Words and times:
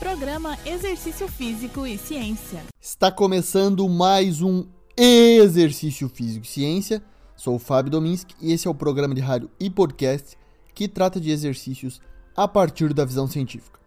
Programa 0.00 0.56
Exercício 0.64 1.28
Físico 1.28 1.86
e 1.86 1.98
Ciência. 1.98 2.64
Está 2.80 3.12
começando 3.12 3.86
mais 3.86 4.40
um 4.40 4.64
Exercício 4.96 6.08
Físico 6.08 6.46
e 6.46 6.48
Ciência. 6.48 7.02
Sou 7.36 7.56
o 7.56 7.58
Fábio 7.58 7.92
Dominski 7.92 8.34
e 8.40 8.50
esse 8.50 8.66
é 8.66 8.70
o 8.70 8.74
programa 8.74 9.14
de 9.14 9.20
rádio 9.20 9.50
e 9.60 9.68
podcast 9.68 10.38
que 10.74 10.88
trata 10.88 11.20
de 11.20 11.30
exercícios 11.30 12.00
a 12.34 12.48
partir 12.48 12.94
da 12.94 13.04
visão 13.04 13.28
científica. 13.28 13.78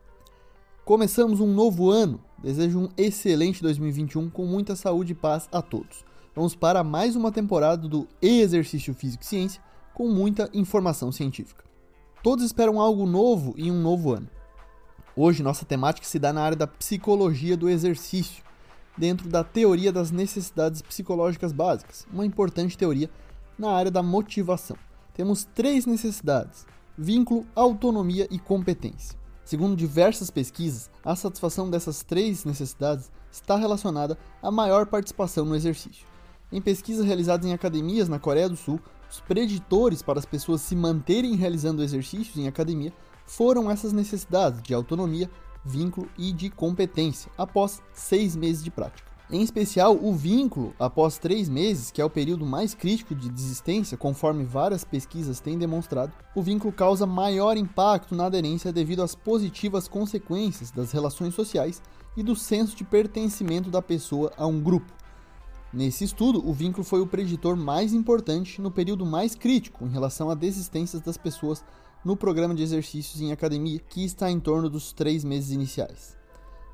Começamos 0.85 1.39
um 1.39 1.51
novo 1.51 1.89
ano. 1.89 2.21
Desejo 2.37 2.81
um 2.81 2.89
excelente 2.95 3.63
2021 3.63 4.29
com 4.29 4.45
muita 4.45 4.75
saúde 4.75 5.13
e 5.13 5.15
paz 5.15 5.49
a 5.51 5.63
todos. 5.63 6.05
Vamos 6.35 6.53
para 6.53 6.83
mais 6.83 7.15
uma 7.15 7.31
temporada 7.31 7.87
do 7.87 8.07
Exercício 8.21 8.93
Físico 8.93 9.23
e 9.23 9.27
Ciência 9.27 9.63
com 9.95 10.07
muita 10.09 10.47
informação 10.53 11.11
científica. 11.11 11.63
Todos 12.21 12.45
esperam 12.45 12.79
algo 12.79 13.07
novo 13.07 13.55
em 13.57 13.71
um 13.71 13.81
novo 13.81 14.13
ano. 14.13 14.29
Hoje, 15.15 15.43
nossa 15.43 15.63
temática 15.63 16.07
se 16.07 16.17
dá 16.17 16.33
na 16.33 16.41
área 16.41 16.57
da 16.57 16.65
psicologia 16.65 17.55
do 17.55 17.69
exercício, 17.69 18.43
dentro 18.97 19.29
da 19.29 19.43
teoria 19.43 19.91
das 19.91 20.09
necessidades 20.09 20.81
psicológicas 20.81 21.51
básicas, 21.51 22.07
uma 22.11 22.25
importante 22.25 22.75
teoria 22.75 23.11
na 23.57 23.69
área 23.69 23.91
da 23.91 24.01
motivação. 24.01 24.75
Temos 25.13 25.43
três 25.53 25.85
necessidades: 25.85 26.65
vínculo, 26.97 27.45
autonomia 27.55 28.27
e 28.31 28.39
competência. 28.39 29.15
Segundo 29.45 29.75
diversas 29.75 30.31
pesquisas, 30.31 30.89
a 31.05 31.15
satisfação 31.15 31.69
dessas 31.69 32.01
três 32.01 32.43
necessidades 32.43 33.11
está 33.31 33.55
relacionada 33.55 34.17
à 34.41 34.49
maior 34.49 34.87
participação 34.87 35.45
no 35.45 35.55
exercício. 35.55 36.07
Em 36.51 36.59
pesquisas 36.59 37.05
realizadas 37.05 37.45
em 37.45 37.53
academias 37.53 38.09
na 38.09 38.17
Coreia 38.17 38.49
do 38.49 38.55
Sul, 38.55 38.79
os 39.11 39.19
preditores 39.19 40.01
para 40.01 40.17
as 40.17 40.25
pessoas 40.25 40.61
se 40.61 40.75
manterem 40.75 41.35
realizando 41.35 41.83
exercícios 41.83 42.35
em 42.37 42.47
academia 42.47 42.91
foram 43.25 43.69
essas 43.69 43.93
necessidades 43.93 44.61
de 44.61 44.73
autonomia, 44.73 45.29
vínculo 45.63 46.07
e 46.17 46.31
de 46.31 46.49
competência 46.49 47.31
após 47.37 47.81
seis 47.93 48.35
meses 48.35 48.63
de 48.63 48.71
prática. 48.71 49.13
Em 49.31 49.41
especial, 49.41 49.97
o 49.99 50.13
vínculo 50.13 50.75
após 50.77 51.17
três 51.17 51.49
meses, 51.49 51.89
que 51.89 52.01
é 52.01 52.05
o 52.05 52.09
período 52.09 52.45
mais 52.45 52.75
crítico 52.75 53.15
de 53.15 53.29
desistência, 53.29 53.97
conforme 53.97 54.43
várias 54.43 54.83
pesquisas 54.83 55.39
têm 55.39 55.57
demonstrado, 55.57 56.13
o 56.35 56.41
vínculo 56.41 56.73
causa 56.73 57.07
maior 57.07 57.57
impacto 57.57 58.13
na 58.13 58.25
aderência 58.25 58.71
devido 58.71 59.01
às 59.01 59.15
positivas 59.15 59.87
consequências 59.87 60.69
das 60.69 60.91
relações 60.91 61.33
sociais 61.33 61.81
e 62.15 62.21
do 62.21 62.35
senso 62.35 62.75
de 62.75 62.83
pertencimento 62.83 63.71
da 63.71 63.81
pessoa 63.81 64.31
a 64.37 64.45
um 64.45 64.61
grupo. 64.61 64.93
Nesse 65.73 66.03
estudo, 66.03 66.47
o 66.47 66.53
vínculo 66.53 66.83
foi 66.83 67.01
o 67.01 67.07
preditor 67.07 67.55
mais 67.55 67.93
importante 67.93 68.61
no 68.61 68.69
período 68.69 69.03
mais 69.03 69.33
crítico 69.33 69.85
em 69.85 69.89
relação 69.89 70.29
a 70.29 70.35
desistências 70.35 71.01
das 71.01 71.17
pessoas 71.17 71.65
no 72.03 72.17
programa 72.17 72.53
de 72.53 72.63
exercícios 72.63 73.21
em 73.21 73.31
academia, 73.31 73.79
que 73.79 74.03
está 74.03 74.29
em 74.29 74.39
torno 74.39 74.69
dos 74.69 74.91
três 74.91 75.23
meses 75.23 75.51
iniciais. 75.51 76.17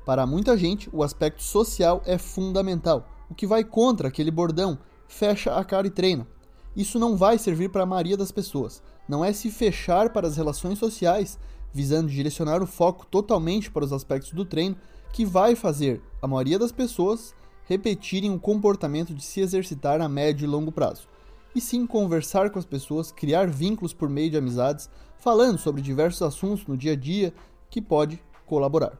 Para 0.04 0.26
muita 0.26 0.56
gente, 0.56 0.88
o 0.92 1.02
aspecto 1.02 1.42
social 1.42 2.02
é 2.04 2.18
fundamental, 2.18 3.08
o 3.28 3.34
que 3.34 3.46
vai 3.46 3.62
contra 3.62 4.08
aquele 4.08 4.30
bordão 4.30 4.78
fecha 5.06 5.54
a 5.54 5.64
cara 5.64 5.86
e 5.86 5.90
treina. 5.90 6.26
Isso 6.74 6.98
não 6.98 7.16
vai 7.16 7.38
servir 7.38 7.68
para 7.68 7.82
a 7.82 7.86
maioria 7.86 8.16
das 8.16 8.32
pessoas. 8.32 8.82
Não 9.08 9.24
é 9.24 9.32
se 9.32 9.50
fechar 9.50 10.10
para 10.10 10.26
as 10.26 10.36
relações 10.36 10.78
sociais, 10.78 11.38
visando 11.72 12.08
direcionar 12.08 12.62
o 12.62 12.66
foco 12.66 13.06
totalmente 13.06 13.70
para 13.70 13.84
os 13.84 13.92
aspectos 13.92 14.32
do 14.32 14.44
treino, 14.44 14.76
que 15.12 15.24
vai 15.24 15.54
fazer 15.54 16.00
a 16.22 16.26
maioria 16.26 16.58
das 16.58 16.72
pessoas 16.72 17.34
repetirem 17.64 18.32
o 18.32 18.40
comportamento 18.40 19.14
de 19.14 19.22
se 19.22 19.40
exercitar 19.40 20.00
a 20.00 20.08
médio 20.08 20.44
e 20.44 20.48
longo 20.48 20.72
prazo 20.72 21.08
e 21.54 21.60
sim 21.60 21.86
conversar 21.86 22.50
com 22.50 22.58
as 22.58 22.64
pessoas, 22.64 23.12
criar 23.12 23.48
vínculos 23.48 23.92
por 23.92 24.08
meio 24.08 24.30
de 24.30 24.36
amizades, 24.36 24.88
falando 25.18 25.58
sobre 25.58 25.82
diversos 25.82 26.22
assuntos 26.22 26.66
no 26.66 26.76
dia 26.76 26.92
a 26.92 26.96
dia 26.96 27.32
que 27.68 27.80
pode 27.80 28.22
colaborar. 28.46 28.98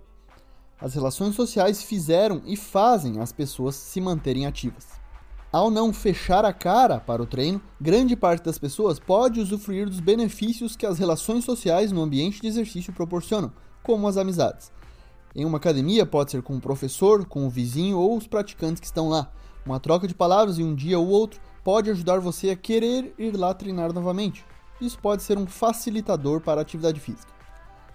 As 0.80 0.94
relações 0.94 1.34
sociais 1.34 1.82
fizeram 1.82 2.42
e 2.46 2.56
fazem 2.56 3.20
as 3.20 3.32
pessoas 3.32 3.74
se 3.74 4.00
manterem 4.00 4.46
ativas. 4.46 4.86
Ao 5.52 5.70
não 5.70 5.92
fechar 5.92 6.44
a 6.44 6.52
cara 6.52 7.00
para 7.00 7.20
o 7.20 7.26
treino, 7.26 7.60
grande 7.80 8.14
parte 8.14 8.44
das 8.44 8.56
pessoas 8.56 9.00
pode 9.00 9.40
usufruir 9.40 9.86
dos 9.86 9.98
benefícios 9.98 10.76
que 10.76 10.86
as 10.86 10.98
relações 10.98 11.44
sociais 11.44 11.90
no 11.90 12.02
ambiente 12.02 12.40
de 12.40 12.46
exercício 12.46 12.92
proporcionam, 12.92 13.52
como 13.82 14.06
as 14.06 14.16
amizades. 14.16 14.70
Em 15.34 15.44
uma 15.44 15.58
academia 15.58 16.06
pode 16.06 16.30
ser 16.30 16.42
com 16.42 16.56
o 16.56 16.60
professor, 16.60 17.26
com 17.26 17.46
o 17.46 17.50
vizinho 17.50 17.98
ou 17.98 18.16
os 18.16 18.26
praticantes 18.26 18.80
que 18.80 18.86
estão 18.86 19.08
lá. 19.08 19.30
Uma 19.66 19.80
troca 19.80 20.08
de 20.08 20.14
palavras 20.14 20.58
em 20.58 20.64
um 20.64 20.74
dia 20.74 20.98
ou 20.98 21.08
outro 21.08 21.40
pode 21.62 21.90
ajudar 21.90 22.18
você 22.18 22.50
a 22.50 22.56
querer 22.56 23.14
ir 23.18 23.36
lá 23.36 23.52
treinar 23.54 23.92
novamente. 23.92 24.44
Isso 24.80 24.98
pode 24.98 25.22
ser 25.22 25.36
um 25.36 25.46
facilitador 25.46 26.40
para 26.40 26.60
a 26.60 26.62
atividade 26.62 27.00
física. 27.00 27.32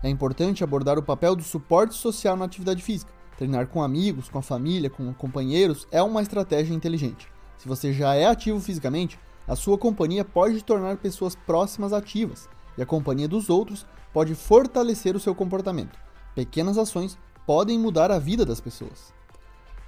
É 0.03 0.09
importante 0.09 0.63
abordar 0.63 0.99
o 0.99 1.03
papel 1.03 1.35
do 1.35 1.43
suporte 1.43 1.95
social 1.95 2.37
na 2.37 2.45
atividade 2.45 2.83
física. 2.83 3.11
Treinar 3.37 3.67
com 3.67 3.81
amigos, 3.81 4.29
com 4.29 4.37
a 4.37 4.41
família, 4.41 4.89
com 4.89 5.13
companheiros 5.13 5.87
é 5.91 6.01
uma 6.01 6.21
estratégia 6.21 6.73
inteligente. 6.73 7.27
Se 7.57 7.67
você 7.67 7.91
já 7.91 8.13
é 8.13 8.25
ativo 8.25 8.59
fisicamente, 8.59 9.19
a 9.47 9.55
sua 9.55 9.77
companhia 9.77 10.23
pode 10.23 10.63
tornar 10.63 10.97
pessoas 10.97 11.35
próximas 11.35 11.93
ativas, 11.93 12.47
e 12.77 12.81
a 12.81 12.85
companhia 12.85 13.27
dos 13.27 13.49
outros 13.49 13.85
pode 14.13 14.35
fortalecer 14.35 15.15
o 15.15 15.19
seu 15.19 15.35
comportamento. 15.35 15.97
Pequenas 16.33 16.77
ações 16.77 17.17
podem 17.45 17.77
mudar 17.77 18.11
a 18.11 18.19
vida 18.19 18.45
das 18.45 18.61
pessoas. 18.61 19.13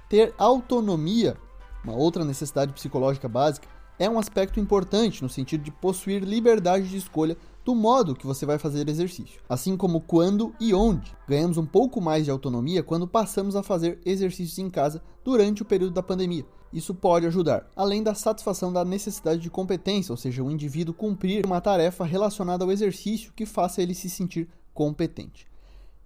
Ter 0.08 0.34
autonomia 0.38 1.36
uma 1.84 1.94
outra 1.94 2.24
necessidade 2.24 2.72
psicológica 2.72 3.28
básica, 3.28 3.68
é 3.98 4.08
um 4.08 4.18
aspecto 4.18 4.60
importante 4.60 5.22
no 5.22 5.28
sentido 5.28 5.64
de 5.64 5.72
possuir 5.72 6.22
liberdade 6.22 6.88
de 6.88 6.96
escolha 6.96 7.36
do 7.64 7.74
modo 7.74 8.14
que 8.14 8.26
você 8.26 8.46
vai 8.46 8.58
fazer 8.58 8.88
exercício, 8.88 9.42
assim 9.48 9.76
como 9.76 10.00
quando 10.00 10.54
e 10.60 10.72
onde. 10.72 11.14
Ganhamos 11.26 11.58
um 11.58 11.66
pouco 11.66 12.00
mais 12.00 12.24
de 12.24 12.30
autonomia 12.30 12.82
quando 12.82 13.08
passamos 13.08 13.56
a 13.56 13.62
fazer 13.62 13.98
exercícios 14.06 14.58
em 14.58 14.70
casa 14.70 15.02
durante 15.24 15.62
o 15.62 15.64
período 15.64 15.92
da 15.92 16.02
pandemia. 16.02 16.46
Isso 16.72 16.94
pode 16.94 17.26
ajudar, 17.26 17.66
além 17.74 18.02
da 18.02 18.14
satisfação 18.14 18.72
da 18.72 18.84
necessidade 18.84 19.40
de 19.40 19.50
competência, 19.50 20.12
ou 20.12 20.16
seja, 20.16 20.42
o 20.42 20.50
indivíduo 20.50 20.94
cumprir 20.94 21.44
uma 21.44 21.60
tarefa 21.60 22.04
relacionada 22.04 22.64
ao 22.64 22.70
exercício 22.70 23.32
que 23.34 23.44
faça 23.44 23.82
ele 23.82 23.94
se 23.94 24.08
sentir 24.08 24.48
competente. 24.72 25.46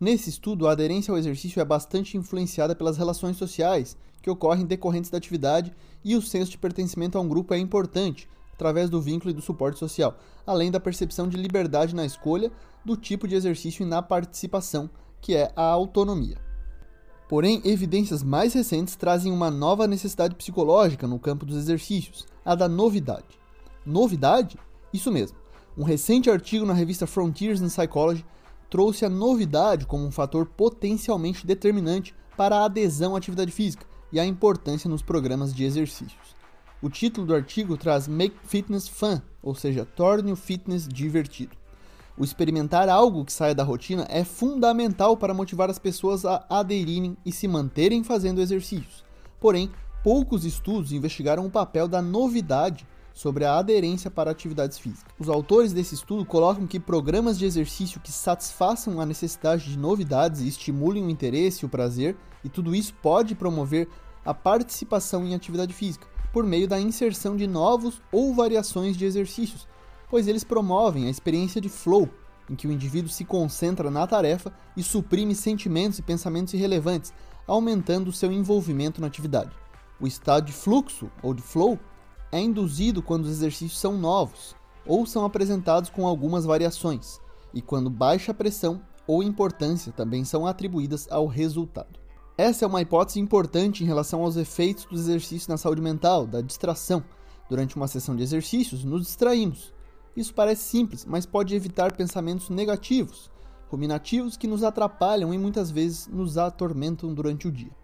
Nesse 0.02 0.30
estudo, 0.30 0.66
a 0.66 0.72
aderência 0.72 1.12
ao 1.12 1.16
exercício 1.16 1.60
é 1.60 1.64
bastante 1.64 2.16
influenciada 2.16 2.74
pelas 2.74 2.98
relações 2.98 3.36
sociais 3.36 3.96
que 4.20 4.28
ocorrem 4.28 4.66
decorrentes 4.66 5.12
da 5.12 5.16
atividade 5.16 5.72
e 6.04 6.16
o 6.16 6.20
senso 6.20 6.50
de 6.50 6.58
pertencimento 6.58 7.16
a 7.16 7.20
um 7.20 7.28
grupo 7.28 7.54
é 7.54 7.58
importante, 7.58 8.28
através 8.52 8.90
do 8.90 9.00
vínculo 9.00 9.30
e 9.30 9.32
do 9.32 9.40
suporte 9.40 9.78
social, 9.78 10.18
além 10.44 10.72
da 10.72 10.80
percepção 10.80 11.28
de 11.28 11.36
liberdade 11.36 11.94
na 11.94 12.04
escolha 12.04 12.50
do 12.84 12.96
tipo 12.96 13.28
de 13.28 13.36
exercício 13.36 13.84
e 13.84 13.86
na 13.86 14.02
participação, 14.02 14.90
que 15.20 15.36
é 15.36 15.52
a 15.54 15.62
autonomia. 15.62 16.36
Porém, 17.28 17.62
evidências 17.64 18.24
mais 18.24 18.54
recentes 18.54 18.96
trazem 18.96 19.30
uma 19.30 19.52
nova 19.52 19.86
necessidade 19.86 20.34
psicológica 20.34 21.06
no 21.06 21.20
campo 21.20 21.46
dos 21.46 21.56
exercícios, 21.56 22.26
a 22.44 22.56
da 22.56 22.69
novidade. 22.69 23.38
Novidade? 23.86 24.58
Isso 24.92 25.12
mesmo. 25.12 25.38
Um 25.78 25.84
recente 25.84 26.28
artigo 26.28 26.66
na 26.66 26.74
revista 26.74 27.06
Frontiers 27.06 27.60
in 27.60 27.69
Psychology 27.69 28.26
trouxe 28.72 29.05
a 29.05 29.10
novidade 29.10 29.84
como 29.84 30.06
um 30.06 30.10
fator 30.10 30.47
potencialmente 30.47 31.47
determinante 31.47 32.15
para 32.38 32.56
a 32.56 32.65
adesão 32.65 33.15
à 33.15 33.19
atividade 33.19 33.53
física 33.53 33.84
e 34.10 34.19
a 34.19 34.25
importância 34.25 34.88
nos 34.88 35.03
programas 35.03 35.55
de 35.55 35.62
exercícios. 35.62 36.34
O 36.81 36.88
título 36.88 37.27
do 37.27 37.34
artigo 37.34 37.77
traz 37.77 38.09
Make 38.09 38.34
Fitness 38.44 38.88
Fun, 38.88 39.21
ou 39.43 39.55
seja, 39.55 39.84
torne 39.84 40.32
o 40.32 40.37
fitness 40.37 40.88
divertido. 40.88 41.55
O 42.16 42.25
experimentar 42.25 42.88
algo 42.88 43.27
que 43.27 43.32
saia 43.34 43.55
da 43.55 43.62
rotina 43.62 44.06
é 44.09 44.25
fundamental 44.25 45.19
para 45.19 45.34
motivar 45.34 45.69
as 45.69 45.78
pessoas 45.78 46.25
a 46.25 46.43
aderirem 46.49 47.15
e 47.27 47.31
se 47.31 47.47
manterem 47.47 48.03
fazendo 48.03 48.41
exercícios. 48.41 49.05
Porém, 49.38 49.71
poucos 50.03 50.47
estudos 50.47 50.93
investigaram 50.93 51.44
o 51.44 51.50
papel 51.50 51.87
da 51.87 52.00
novidade 52.00 52.87
sobre 53.15 53.45
a 53.45 53.56
aderência 53.56 54.11
para 54.11 54.31
atividades 54.31 54.78
físicas. 54.78 55.12
Os 55.19 55.28
autores 55.28 55.73
desse 55.73 55.95
estudo 55.95 56.25
colocam 56.25 56.67
que 56.67 56.81
programas 56.81 57.39
de 57.39 57.45
exercício 57.45 58.00
que 58.00 58.11
satisfaçam 58.11 59.00
a 59.00 59.06
necessidade 59.06 59.71
de 59.71 59.78
novidades 59.78 60.41
e 60.41 60.49
estimulem 60.49 61.05
o 61.05 61.11
interesse 61.11 61.65
e 61.65 61.67
o 61.67 61.69
prazer, 61.69 62.17
e 62.44 62.49
tudo 62.49 62.75
isso 62.75 62.94
pode 62.94 63.35
promover 63.35 63.88
a 64.25 64.32
participação 64.32 65.25
em 65.25 65.35
atividade 65.35 65.73
física, 65.73 66.06
por 66.32 66.44
meio 66.44 66.67
da 66.67 66.81
inserção 66.81 67.37
de 67.37 67.47
novos 67.47 68.00
ou 68.11 68.35
variações 68.35 68.97
de 68.97 69.05
exercícios, 69.05 69.69
pois 70.08 70.26
eles 70.26 70.44
promovem 70.44 71.06
a 71.06 71.11
experiência 71.11 71.61
de 71.61 71.69
flow, 71.69 72.08
em 72.49 72.55
que 72.55 72.67
o 72.67 72.73
indivíduo 72.73 73.11
se 73.11 73.25
concentra 73.25 73.91
na 73.91 74.06
tarefa 74.06 74.53
e 74.76 74.82
suprime 74.82 75.35
sentimentos 75.35 75.99
e 75.99 76.03
pensamentos 76.03 76.55
irrelevantes, 76.55 77.12
aumentando 77.47 78.08
o 78.08 78.12
seu 78.12 78.32
envolvimento 78.32 79.00
na 79.00 79.06
atividade. 79.06 79.50
O 80.00 80.06
estado 80.06 80.47
de 80.47 80.53
fluxo 80.53 81.11
ou 81.23 81.35
de 81.35 81.43
flow 81.43 81.79
é 82.32 82.40
induzido 82.40 83.02
quando 83.02 83.26
os 83.26 83.31
exercícios 83.31 83.79
são 83.79 83.96
novos 83.99 84.56
ou 84.87 85.06
são 85.06 85.25
apresentados 85.25 85.90
com 85.90 86.06
algumas 86.06 86.44
variações, 86.44 87.20
e 87.55 87.62
quando 87.62 87.90
baixa 87.90 88.34
pressão 88.34 88.81
ou 89.06 89.23
importância 89.23 89.93
também 89.93 90.25
são 90.25 90.46
atribuídas 90.46 91.06
ao 91.11 91.26
resultado. 91.26 92.00
Essa 92.37 92.64
é 92.64 92.69
uma 92.69 92.81
hipótese 92.81 93.20
importante 93.20 93.84
em 93.84 93.87
relação 93.87 94.23
aos 94.23 94.37
efeitos 94.37 94.87
dos 94.87 95.00
exercícios 95.00 95.49
na 95.49 95.58
saúde 95.58 95.82
mental, 95.82 96.26
da 96.26 96.40
distração. 96.40 97.05
Durante 97.49 97.76
uma 97.76 97.87
sessão 97.87 98.17
de 98.17 98.23
exercícios, 98.23 98.82
nos 98.82 99.02
distraímos. 99.02 99.75
Isso 100.17 100.32
parece 100.32 100.62
simples, 100.62 101.05
mas 101.05 101.26
pode 101.26 101.55
evitar 101.55 101.93
pensamentos 101.93 102.49
negativos, 102.49 103.31
ruminativos 103.69 104.37
que 104.37 104.46
nos 104.46 104.62
atrapalham 104.62 105.32
e 105.34 105.38
muitas 105.38 105.70
vezes 105.70 106.06
nos 106.06 106.38
atormentam 106.38 107.12
durante 107.12 107.46
o 107.46 107.52
dia. 107.52 107.81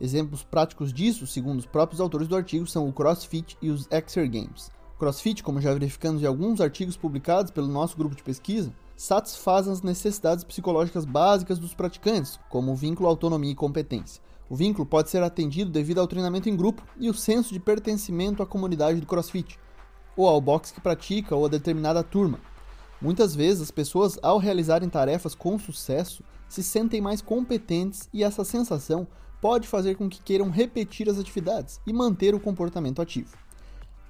Exemplos 0.00 0.44
práticos 0.44 0.92
disso, 0.92 1.26
segundo 1.26 1.58
os 1.58 1.66
próprios 1.66 2.00
autores 2.00 2.28
do 2.28 2.36
artigo, 2.36 2.66
são 2.66 2.88
o 2.88 2.92
CrossFit 2.92 3.56
e 3.60 3.70
os 3.70 3.88
Exergames. 3.90 4.70
O 4.94 4.98
CrossFit, 4.98 5.42
como 5.42 5.60
já 5.60 5.72
verificamos 5.72 6.22
em 6.22 6.26
alguns 6.26 6.60
artigos 6.60 6.96
publicados 6.96 7.50
pelo 7.50 7.68
nosso 7.68 7.96
grupo 7.96 8.14
de 8.14 8.22
pesquisa, 8.22 8.72
satisfaz 8.96 9.66
as 9.68 9.82
necessidades 9.82 10.44
psicológicas 10.44 11.04
básicas 11.04 11.58
dos 11.58 11.74
praticantes, 11.74 12.38
como 12.48 12.72
o 12.72 12.76
vínculo 12.76 13.08
autonomia 13.08 13.52
e 13.52 13.56
competência. 13.56 14.22
O 14.50 14.56
vínculo 14.56 14.86
pode 14.86 15.10
ser 15.10 15.22
atendido 15.22 15.70
devido 15.70 16.00
ao 16.00 16.06
treinamento 16.06 16.48
em 16.48 16.56
grupo 16.56 16.82
e 16.96 17.10
o 17.10 17.14
senso 17.14 17.52
de 17.52 17.60
pertencimento 17.60 18.42
à 18.42 18.46
comunidade 18.46 19.00
do 19.00 19.06
CrossFit, 19.06 19.58
ou 20.16 20.26
ao 20.26 20.40
boxe 20.40 20.72
que 20.72 20.80
pratica 20.80 21.36
ou 21.36 21.46
a 21.46 21.48
determinada 21.48 22.02
turma. 22.02 22.40
Muitas 23.00 23.34
vezes 23.34 23.62
as 23.62 23.70
pessoas, 23.70 24.18
ao 24.22 24.38
realizarem 24.38 24.88
tarefas 24.88 25.34
com 25.34 25.58
sucesso, 25.58 26.24
se 26.48 26.62
sentem 26.62 27.00
mais 27.00 27.20
competentes 27.20 28.08
e 28.12 28.24
essa 28.24 28.44
sensação 28.44 29.06
pode 29.40 29.68
fazer 29.68 29.96
com 29.96 30.08
que 30.08 30.22
queiram 30.22 30.50
repetir 30.50 31.08
as 31.08 31.18
atividades 31.18 31.80
e 31.86 31.92
manter 31.92 32.34
o 32.34 32.40
comportamento 32.40 33.02
ativo. 33.02 33.36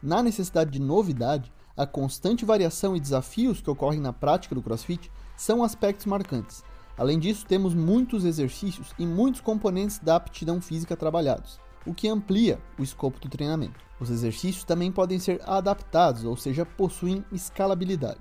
Na 0.03 0.23
necessidade 0.23 0.71
de 0.71 0.81
novidade, 0.81 1.53
a 1.77 1.87
constante 1.87 2.45
variação 2.45 2.97
e 2.97 3.01
desafios 3.01 3.61
que 3.61 3.71
ocorrem 3.71 4.01
na 4.01 4.13
prática 4.13 4.55
do 4.55 4.63
CrossFit 4.63 5.11
são 5.37 5.63
aspectos 5.63 6.07
marcantes, 6.07 6.63
Além 6.99 7.17
disso, 7.17 7.47
temos 7.47 7.75
muitos 7.75 8.25
exercícios 8.25 8.93
e 8.99 9.07
muitos 9.07 9.41
componentes 9.41 10.01
da 10.01 10.17
aptidão 10.17 10.61
física 10.61 10.97
trabalhados, 10.97 11.61
o 11.87 11.95
que 11.95 12.09
amplia 12.09 12.61
o 12.77 12.83
escopo 12.83 13.21
do 13.21 13.29
treinamento. 13.29 13.79
Os 14.01 14.11
exercícios 14.11 14.65
também 14.65 14.91
podem 14.91 15.21
ser 15.21 15.41
adaptados, 15.47 16.25
ou 16.25 16.37
seja, 16.37 16.67
possuem 16.67 17.25
escalabilidade. 17.31 18.21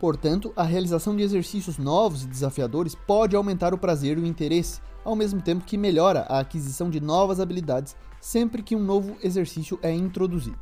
Portanto, 0.00 0.50
a 0.56 0.62
realização 0.62 1.14
de 1.14 1.22
exercícios 1.22 1.76
novos 1.76 2.24
e 2.24 2.26
desafiadores 2.26 2.94
pode 2.94 3.36
aumentar 3.36 3.74
o 3.74 3.78
prazer 3.78 4.16
e 4.16 4.22
o 4.22 4.26
interesse, 4.26 4.80
ao 5.04 5.14
mesmo 5.14 5.42
tempo 5.42 5.66
que 5.66 5.76
melhora 5.76 6.20
a 6.22 6.40
aquisição 6.40 6.88
de 6.88 6.98
novas 7.00 7.38
habilidades 7.38 7.94
sempre 8.18 8.62
que 8.62 8.74
um 8.74 8.82
novo 8.82 9.18
exercício 9.22 9.78
é 9.82 9.92
introduzido. 9.92 10.58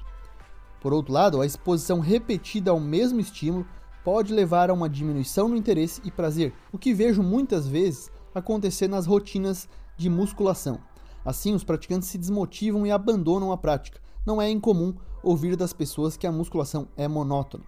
Por 0.80 0.92
outro 0.92 1.12
lado, 1.12 1.40
a 1.40 1.46
exposição 1.46 2.00
repetida 2.00 2.72
ao 2.72 2.80
mesmo 2.80 3.20
estímulo 3.20 3.64
pode 4.04 4.34
levar 4.34 4.70
a 4.70 4.74
uma 4.74 4.88
diminuição 4.88 5.48
no 5.48 5.56
interesse 5.56 6.00
e 6.04 6.10
prazer, 6.10 6.52
o 6.72 6.78
que 6.78 6.92
vejo 6.92 7.22
muitas 7.22 7.68
vezes 7.68 8.10
acontecer 8.34 8.88
nas 8.88 9.06
rotinas 9.06 9.68
de 9.96 10.10
musculação. 10.10 10.80
Assim, 11.24 11.54
os 11.54 11.62
praticantes 11.62 12.08
se 12.08 12.18
desmotivam 12.18 12.84
e 12.84 12.90
abandonam 12.90 13.52
a 13.52 13.56
prática. 13.56 14.00
Não 14.26 14.42
é 14.42 14.50
incomum 14.50 14.94
ouvir 15.22 15.54
das 15.54 15.72
pessoas 15.72 16.16
que 16.16 16.26
a 16.26 16.32
musculação 16.32 16.88
é 16.96 17.06
monótona. 17.06 17.64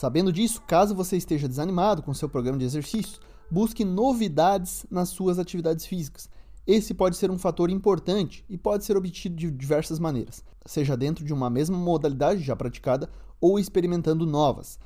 Sabendo 0.00 0.32
disso, 0.32 0.62
caso 0.66 0.94
você 0.94 1.18
esteja 1.18 1.46
desanimado 1.46 2.02
com 2.02 2.14
seu 2.14 2.26
programa 2.26 2.56
de 2.56 2.64
exercícios, 2.64 3.20
busque 3.50 3.84
novidades 3.84 4.86
nas 4.90 5.10
suas 5.10 5.38
atividades 5.38 5.84
físicas. 5.84 6.26
Esse 6.66 6.94
pode 6.94 7.18
ser 7.18 7.30
um 7.30 7.36
fator 7.36 7.68
importante 7.68 8.42
e 8.48 8.56
pode 8.56 8.86
ser 8.86 8.96
obtido 8.96 9.36
de 9.36 9.50
diversas 9.50 9.98
maneiras, 9.98 10.42
seja 10.64 10.96
dentro 10.96 11.22
de 11.22 11.34
uma 11.34 11.50
mesma 11.50 11.76
modalidade 11.76 12.40
já 12.40 12.56
praticada 12.56 13.10
ou 13.38 13.58
experimentando 13.58 14.24
novas 14.24 14.78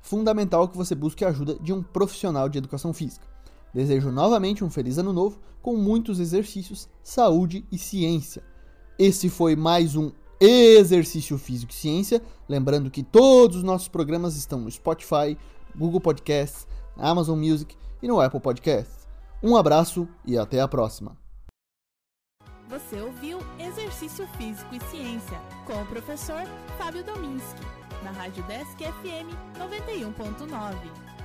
fundamental 0.00 0.68
que 0.68 0.76
você 0.76 0.94
busque 0.94 1.24
a 1.24 1.30
ajuda 1.30 1.58
de 1.58 1.72
um 1.72 1.82
profissional 1.82 2.48
de 2.48 2.58
educação 2.58 2.92
física. 2.92 3.26
Desejo 3.74 4.12
novamente 4.12 4.62
um 4.62 4.70
feliz 4.70 4.96
ano 4.96 5.12
novo 5.12 5.40
com 5.60 5.76
muitos 5.76 6.20
exercícios, 6.20 6.88
saúde 7.02 7.66
e 7.72 7.76
ciência. 7.76 8.44
Esse 8.96 9.28
foi 9.28 9.56
mais 9.56 9.96
um 9.96 10.12
Exercício 10.40 11.38
Físico 11.38 11.72
e 11.72 11.74
Ciência. 11.74 12.22
Lembrando 12.48 12.90
que 12.90 13.02
todos 13.02 13.58
os 13.58 13.62
nossos 13.62 13.88
programas 13.88 14.36
estão 14.36 14.60
no 14.60 14.70
Spotify, 14.70 15.36
Google 15.74 16.00
Podcasts, 16.00 16.66
Amazon 16.96 17.38
Music 17.38 17.76
e 18.02 18.08
no 18.08 18.20
Apple 18.20 18.40
Podcasts. 18.40 19.06
Um 19.42 19.56
abraço 19.56 20.08
e 20.24 20.36
até 20.36 20.60
a 20.60 20.68
próxima. 20.68 21.16
Você 22.68 23.00
ouviu 23.00 23.38
Exercício 23.60 24.26
Físico 24.36 24.74
e 24.74 24.80
Ciência 24.90 25.40
com 25.66 25.80
o 25.80 25.86
professor 25.86 26.42
Fábio 26.76 27.04
Dominski 27.04 27.62
na 28.02 28.10
Rádio 28.10 28.42
Desk 28.44 28.76
FM 28.76 29.30
91.9. 29.58 31.15